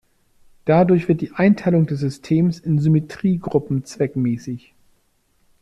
[0.65, 4.73] Dadurch wird die Einteilung des Systems in Symmetriegruppen zweckmäßig.